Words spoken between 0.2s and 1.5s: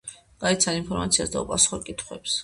გაეცანი ინფორმაციას და